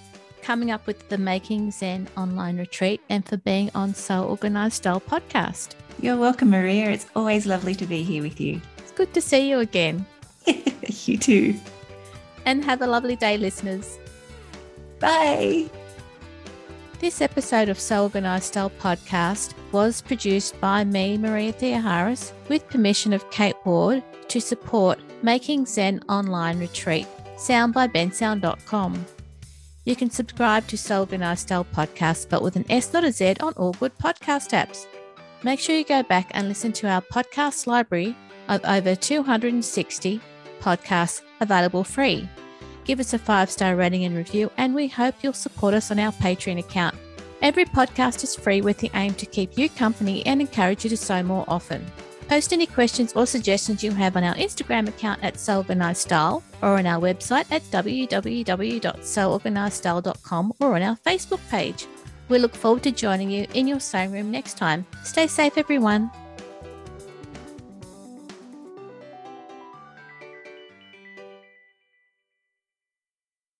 coming 0.47 0.71
up 0.71 0.87
with 0.87 1.09
the 1.09 1.17
Making 1.17 1.71
Zen 1.71 2.07
online 2.15 2.57
retreat 2.57 3.01
and 3.09 3.25
for 3.25 3.35
being 3.35 3.69
on 3.75 3.93
Sew 3.93 4.23
Organized 4.23 4.75
Style 4.75 5.01
podcast. 5.01 5.75
You're 6.01 6.15
welcome, 6.15 6.49
Maria. 6.49 6.89
It's 6.89 7.05
always 7.17 7.45
lovely 7.45 7.75
to 7.75 7.85
be 7.85 8.01
here 8.01 8.23
with 8.23 8.39
you. 8.39 8.61
It's 8.77 8.93
good 8.93 9.13
to 9.13 9.19
see 9.19 9.49
you 9.49 9.59
again. 9.59 10.05
you 11.05 11.17
too 11.17 11.53
and 12.47 12.63
have 12.63 12.81
a 12.81 12.87
lovely 12.87 13.17
day, 13.17 13.37
listeners. 13.37 13.99
Bye. 14.99 15.69
This 16.99 17.21
episode 17.21 17.67
of 17.67 17.77
Sew 17.77 18.03
Organized 18.03 18.45
Style 18.45 18.71
podcast 18.79 19.53
was 19.73 20.01
produced 20.01 20.59
by 20.61 20.85
me, 20.85 21.17
Maria 21.17 21.51
Theoharis, 21.51 22.31
with 22.47 22.69
permission 22.69 23.11
of 23.11 23.29
Kate 23.31 23.57
Ward 23.65 24.01
to 24.29 24.39
support 24.39 24.97
Making 25.21 25.65
Zen 25.65 26.01
Online 26.07 26.57
Retreat. 26.57 27.05
Sound 27.35 27.73
by 27.73 27.87
bensound.com. 27.87 29.05
You 29.87 29.95
can 29.95 30.09
subscribe 30.09 30.67
to 30.67 30.77
Sew 30.77 30.99
Organized 30.99 31.43
Style 31.43 31.65
podcast, 31.73 32.27
but 32.27 32.41
with 32.41 32.57
an 32.57 32.65
S, 32.69 32.91
not 32.91 33.05
a 33.05 33.11
Z, 33.13 33.35
on 33.39 33.53
all 33.53 33.71
good 33.71 33.97
podcast 33.97 34.51
apps. 34.51 34.85
Make 35.43 35.61
sure 35.61 35.77
you 35.77 35.85
go 35.85 36.03
back 36.03 36.29
and 36.31 36.49
listen 36.49 36.73
to 36.73 36.89
our 36.89 37.01
podcast 37.01 37.67
library 37.67 38.13
of 38.49 38.59
over 38.65 38.95
260 38.95 40.19
podcasts 40.59 41.21
available 41.39 41.85
free. 41.85 42.27
Give 42.83 42.99
us 42.99 43.13
a 43.13 43.17
five 43.17 43.49
star 43.49 43.77
rating 43.77 44.03
and 44.03 44.17
review, 44.17 44.51
and 44.57 44.75
we 44.75 44.89
hope 44.89 45.15
you'll 45.21 45.31
support 45.31 45.73
us 45.73 45.89
on 45.89 45.99
our 45.99 46.11
Patreon 46.11 46.59
account. 46.59 46.95
Every 47.41 47.63
podcast 47.63 48.25
is 48.25 48.35
free 48.35 48.59
with 48.59 48.79
the 48.79 48.91
aim 48.93 49.13
to 49.13 49.25
keep 49.25 49.57
you 49.57 49.69
company 49.69 50.21
and 50.25 50.41
encourage 50.41 50.83
you 50.83 50.89
to 50.89 50.97
sew 50.97 51.23
more 51.23 51.45
often. 51.47 51.85
Post 52.27 52.53
any 52.53 52.65
questions 52.65 53.13
or 53.13 53.25
suggestions 53.25 53.83
you 53.83 53.91
have 53.91 54.17
on 54.17 54.23
our 54.23 54.35
Instagram 54.35 54.87
account 54.89 55.23
at 55.23 55.39
Style 55.39 56.43
or 56.61 56.77
on 56.77 56.85
our 56.85 57.01
website 57.01 57.49
at 57.51 57.63
www.seworganizedstyle.com 57.63 60.53
or 60.59 60.75
on 60.75 60.81
our 60.81 60.97
Facebook 60.97 61.39
page. 61.49 61.87
We 62.27 62.39
look 62.39 62.53
forward 62.53 62.83
to 62.83 62.91
joining 62.91 63.31
you 63.31 63.47
in 63.53 63.65
your 63.67 63.79
sewing 63.79 64.11
room 64.11 64.29
next 64.29 64.57
time. 64.57 64.85
Stay 65.03 65.27
safe, 65.27 65.57
everyone. 65.57 66.11